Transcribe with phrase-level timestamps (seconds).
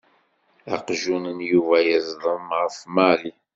[0.75, 2.47] Aqjun n Yuba yeẓḍem
[2.79, 3.31] f Mary.